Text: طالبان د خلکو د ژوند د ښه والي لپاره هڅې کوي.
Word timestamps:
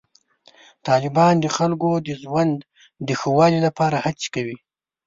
طالبان 0.87 1.33
د 1.39 1.45
خلکو 1.57 1.91
د 2.07 2.09
ژوند 2.21 2.57
د 3.07 3.09
ښه 3.19 3.29
والي 3.37 3.59
لپاره 3.67 3.97
هڅې 4.05 4.27
کوي. 4.35 4.57